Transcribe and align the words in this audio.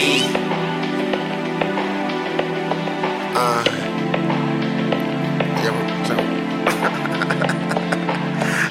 me. 0.00 0.22
Uh, 3.36 3.62
yeah, 5.62 5.76
so, 6.08 6.14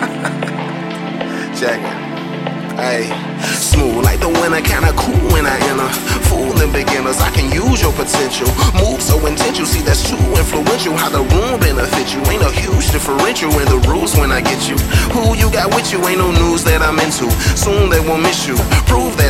Smooth 3.58 4.06
like 4.06 4.20
the 4.20 4.30
winter, 4.30 4.62
kinda 4.62 4.94
cool 4.94 5.28
when 5.34 5.46
I 5.46 5.58
enter. 5.70 5.90
Fooling 6.30 6.72
beginners, 6.72 7.20
I 7.20 7.30
can 7.32 7.52
use 7.52 7.82
your 7.82 7.94
potential. 7.94 8.48
Move 8.78 9.02
so 9.02 9.18
intentional, 9.26 9.66
see 9.66 9.82
that's 9.82 10.08
too 10.08 10.18
influential. 10.38 10.96
How 10.96 11.10
the 11.10 11.24
room 11.34 11.60
benefit 11.60 12.14
you. 12.14 12.22
Ain't 12.30 12.44
a 12.44 12.52
huge 12.52 12.92
differential 12.92 13.50
in 13.60 13.66
the 13.66 13.82
rules 13.90 14.16
when 14.16 14.32
I 14.32 14.42
get 14.42 14.70
you. 14.70 14.78
Who 15.14 15.36
you 15.36 15.50
got 15.52 15.74
with 15.74 15.92
you 15.92 16.00
ain't 16.08 16.20
no 16.20 16.32
news 16.32 16.64
that 16.66 16.82
I'm 16.82 17.00
into. 17.00 17.30
Soon 17.58 17.90
they 17.90 18.00
won't 18.00 18.22
miss 18.22 18.48
you. 18.48 18.56
Prove 18.86 19.18
that 19.18 19.27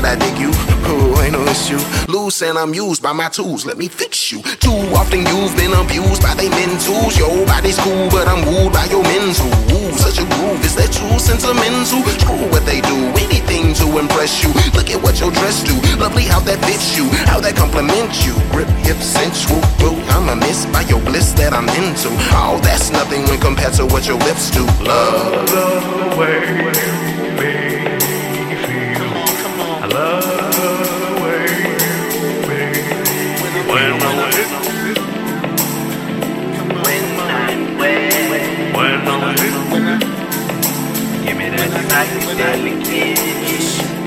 Loose 2.28 2.42
and 2.42 2.58
I'm 2.58 2.74
used 2.74 3.02
by 3.02 3.14
my 3.14 3.30
tools. 3.30 3.66
Let 3.66 3.78
me 3.78 3.88
fix 3.88 4.34
you. 4.34 4.42
Too 4.60 4.76
often 5.00 5.24
you've 5.32 5.56
been 5.56 5.72
abused 5.72 6.22
by 6.22 6.36
they 6.36 6.52
tools. 6.84 7.16
Your 7.16 7.32
body's 7.48 7.80
cool, 7.80 8.10
but 8.12 8.28
I'm 8.28 8.44
wooed 8.44 8.74
by 8.74 8.84
your 8.92 9.02
mental. 9.04 9.48
Ooh, 9.72 9.96
such 9.96 10.20
a 10.20 10.28
groove. 10.36 10.60
Is 10.60 10.76
that 10.76 10.92
too 10.92 11.08
sentimental? 11.24 12.04
Screw 12.20 12.52
what 12.52 12.66
they 12.66 12.82
do. 12.82 12.98
Anything 13.16 13.72
to 13.80 13.98
impress 13.98 14.44
you. 14.44 14.52
Look 14.76 14.92
at 14.92 15.00
what 15.02 15.22
your 15.22 15.32
dress 15.32 15.64
do. 15.64 15.72
Lovely 15.96 16.24
how 16.24 16.42
that 16.42 16.60
fits 16.68 16.98
you. 16.98 17.08
How 17.32 17.40
that 17.40 17.56
compliments 17.56 18.26
you. 18.28 18.36
Grip, 18.52 18.68
hip, 18.84 19.00
sensual. 19.00 19.64
Boo, 19.80 19.96
I'm 20.12 20.28
a 20.28 20.36
miss 20.36 20.66
by 20.66 20.82
your 20.82 21.00
bliss 21.00 21.32
that 21.40 21.54
I'm 21.54 21.70
into. 21.80 22.12
Oh, 22.36 22.60
that's 22.62 22.92
nothing 22.92 23.24
when 23.32 23.40
compared 23.40 23.76
to 23.80 23.86
what 23.86 24.06
your 24.06 24.20
lips 24.28 24.52
do. 24.52 24.68
Love. 24.84 25.48
the 25.48 26.97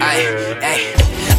Ay, 0.01 0.23
ay. 0.63 0.81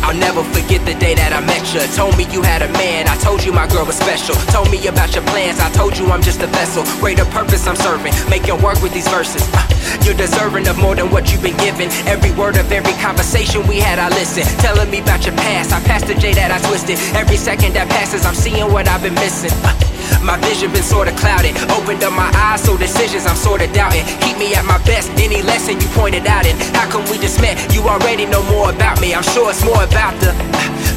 I'll 0.03 0.17
never 0.17 0.43
forget 0.43 0.83
the 0.83 0.91
day 0.99 1.15
that 1.15 1.31
I 1.31 1.39
met 1.39 1.63
you. 1.71 1.79
Told 1.95 2.17
me 2.17 2.27
you 2.33 2.41
had 2.41 2.61
a 2.61 2.67
man. 2.75 3.07
I 3.07 3.15
told 3.23 3.45
you 3.45 3.53
my 3.53 3.67
girl 3.67 3.85
was 3.85 3.95
special. 3.95 4.35
Told 4.51 4.69
me 4.69 4.75
about 4.87 5.15
your 5.15 5.23
plans. 5.31 5.61
I 5.61 5.71
told 5.71 5.97
you 5.97 6.11
I'm 6.11 6.21
just 6.21 6.41
a 6.41 6.47
vessel. 6.47 6.83
Greater 6.99 7.23
purpose 7.31 7.65
I'm 7.65 7.77
serving. 7.77 8.11
Making 8.29 8.59
work 8.61 8.81
with 8.83 8.91
these 8.91 9.07
verses. 9.07 9.39
Uh, 9.53 9.63
you're 10.03 10.19
deserving 10.19 10.67
of 10.67 10.77
more 10.79 10.95
than 10.95 11.09
what 11.11 11.31
you've 11.31 11.43
been 11.43 11.55
given. 11.63 11.87
Every 12.11 12.31
word 12.35 12.57
of 12.57 12.69
every 12.71 12.93
conversation 12.99 13.65
we 13.67 13.79
had, 13.79 13.99
I 13.99 14.09
listen. 14.09 14.43
Telling 14.59 14.91
me 14.91 14.99
about 14.99 15.23
your 15.25 15.35
past. 15.37 15.71
I 15.71 15.79
passed 15.87 16.07
the 16.07 16.15
J 16.15 16.33
that 16.33 16.51
I 16.51 16.59
twisted. 16.67 16.99
Every 17.15 17.37
second 17.37 17.73
that 17.79 17.87
passes, 17.87 18.25
I'm 18.25 18.35
seeing 18.35 18.67
what 18.73 18.89
I've 18.89 19.01
been 19.01 19.15
missing. 19.15 19.53
Uh, 19.63 19.71
my 20.21 20.37
vision 20.47 20.71
been 20.71 20.83
sorta 20.83 21.11
clouded. 21.15 21.55
Opened 21.71 22.03
up 22.03 22.13
my 22.13 22.29
eyes, 22.35 22.63
so 22.63 22.77
decisions 22.77 23.25
I'm 23.25 23.35
sorta 23.35 23.67
doubting. 23.71 24.05
Keep 24.21 24.37
me 24.37 24.55
at 24.55 24.65
my 24.65 24.77
best, 24.83 25.09
any 25.17 25.41
lesson 25.41 25.79
you 25.79 25.87
pointed 25.95 26.27
out. 26.27 26.45
And 26.45 26.57
how 26.75 26.89
come 26.89 27.03
we 27.09 27.17
just 27.17 27.41
met? 27.41 27.55
You 27.73 27.81
already 27.87 28.25
know 28.25 28.43
more 28.51 28.69
about 28.69 28.99
me. 29.01 29.13
I'm 29.13 29.23
sure 29.23 29.49
it's 29.49 29.63
more 29.63 29.83
about 29.83 30.13
the 30.19 30.33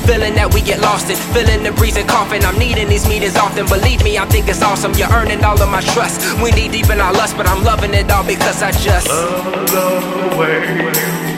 feeling 0.06 0.34
that 0.34 0.52
we 0.52 0.60
get 0.60 0.80
lost 0.80 1.10
in. 1.10 1.16
Feeling 1.32 1.62
the 1.62 1.72
breeze 1.72 1.96
and 1.96 2.08
coughing. 2.08 2.44
I'm 2.44 2.58
needing 2.58 2.88
these 2.88 3.08
meetings 3.08 3.36
often. 3.36 3.66
Believe 3.66 4.02
me, 4.04 4.18
I 4.18 4.26
think 4.26 4.48
it's 4.48 4.62
awesome. 4.62 4.92
You're 4.94 5.12
earning 5.12 5.42
all 5.44 5.60
of 5.60 5.70
my 5.70 5.80
trust. 5.80 6.20
We 6.42 6.50
need 6.52 6.72
deep 6.72 6.90
in 6.90 7.00
our 7.00 7.12
lust, 7.12 7.36
but 7.36 7.46
I'm 7.46 7.64
loving 7.64 7.94
it 7.94 8.10
all 8.10 8.24
because 8.24 8.62
I 8.62 8.70
just. 8.72 9.08
love 9.08 10.30
the 10.30 10.36
way 10.38 11.33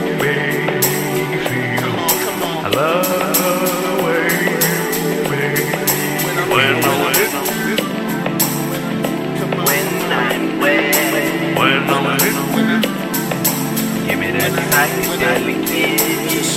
me 14.94 15.16
that 15.18 15.40
psychedelic 15.42 16.28
kiss. 16.28 16.50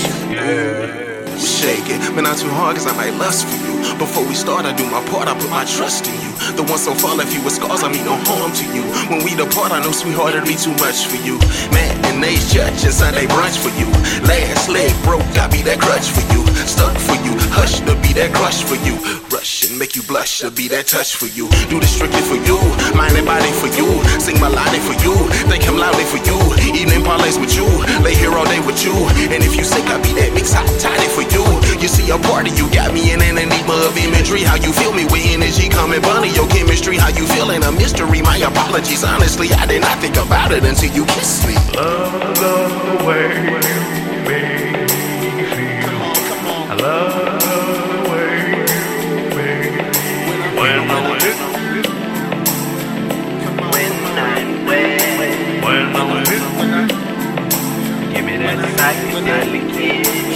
Shake 1.39 1.87
it, 1.87 1.99
but 2.15 2.21
not 2.27 2.37
too 2.37 2.49
hard 2.49 2.75
cause 2.75 2.87
I 2.87 2.95
might 2.95 3.15
lust 3.15 3.47
for 3.47 3.55
you. 3.63 3.79
Before 3.95 4.27
we 4.27 4.35
start, 4.35 4.65
I 4.65 4.75
do 4.75 4.83
my 4.91 4.99
part, 5.07 5.27
I 5.27 5.35
put 5.39 5.49
my 5.49 5.63
trust 5.63 6.07
in 6.07 6.15
you. 6.19 6.31
The 6.55 6.63
one 6.63 6.79
so 6.79 6.93
far 6.93 7.15
left 7.15 7.31
you 7.31 7.43
with 7.43 7.55
scars, 7.55 7.83
I 7.83 7.91
mean 7.91 8.03
no 8.03 8.15
harm 8.27 8.51
to 8.51 8.65
you. 8.75 8.83
When 9.07 9.23
we 9.23 9.35
depart, 9.35 9.71
I 9.71 9.79
know 9.79 9.91
sweetheart, 9.91 10.35
it'll 10.35 10.47
be 10.47 10.59
too 10.59 10.75
much 10.83 11.07
for 11.07 11.19
you. 11.23 11.39
Mayonnaise 11.71 12.51
church 12.51 12.83
and 12.83 12.91
Sunday 12.91 13.27
brunch 13.27 13.55
for 13.55 13.71
you. 13.79 13.87
Last 14.27 14.67
leg 14.67 14.91
broke, 15.03 15.23
I 15.39 15.47
be 15.47 15.63
that 15.63 15.79
crutch 15.79 16.11
for 16.11 16.23
you. 16.35 16.43
Stuck 16.67 16.95
for 16.99 17.15
you, 17.23 17.31
hush 17.55 17.79
to 17.87 17.95
be 18.03 18.11
that 18.19 18.35
crush 18.35 18.63
for 18.63 18.75
you. 18.83 18.95
Rush 19.31 19.69
and 19.69 19.79
make 19.79 19.95
you 19.95 20.03
blush 20.03 20.39
to 20.39 20.51
be 20.51 20.67
that 20.67 20.87
touch 20.87 21.15
for 21.15 21.27
you. 21.27 21.47
Do 21.71 21.79
this 21.79 21.95
strictly 21.95 22.21
for 22.21 22.35
you, 22.35 22.59
mind 22.95 23.15
and 23.15 23.25
body 23.25 23.51
for 23.55 23.71
you. 23.71 23.87
Sing 24.19 24.39
my 24.39 24.51
melody 24.51 24.79
for 24.79 24.95
you, 25.03 25.15
think 25.47 25.63
him 25.63 25.77
loudly 25.77 26.03
for 26.03 26.19
you. 26.23 26.38
Evening 26.69 27.01
parlays 27.01 27.39
with 27.39 27.55
you, 27.55 27.65
lay 28.03 28.13
here 28.13 28.31
all 28.31 28.45
day 28.45 28.59
with 28.61 28.83
you. 28.85 28.93
And 29.33 29.43
if 29.43 29.55
you 29.55 29.63
sick, 29.63 29.85
I 29.89 29.97
be 30.01 30.13
that 30.21 30.33
mix 30.33 30.53
hot 30.53 30.69
toddy 30.79 31.09
for 31.09 31.25
you. 31.33 31.43
You 31.81 31.87
see 31.87 32.09
a 32.11 32.17
party, 32.17 32.51
you 32.51 32.69
got 32.69 32.93
me 32.93 33.11
in 33.11 33.21
an 33.21 33.37
enigma 33.37 33.73
of 33.89 33.97
imagery. 33.97 34.43
How 34.43 34.55
you 34.55 34.71
feel 34.71 34.93
me 34.93 35.05
with 35.05 35.25
energy 35.25 35.67
coming 35.67 36.01
bunny, 36.01 36.29
your 36.33 36.47
chemistry. 36.47 36.97
How 36.97 37.09
you 37.09 37.25
feeling 37.25 37.63
a 37.63 37.71
mystery. 37.71 38.21
My 38.21 38.37
apologies, 38.37 39.03
honestly, 39.03 39.49
I 39.51 39.65
did 39.65 39.81
not 39.81 39.97
think 39.99 40.15
about 40.17 40.51
it 40.51 40.63
until 40.63 40.93
you 40.93 41.05
kissed 41.05 41.47
me. 41.47 41.55
love 41.75 42.73
the 42.85 43.05
way 43.05 43.58
night, 58.79 59.11
good 59.11 59.23
night. 59.25 60.28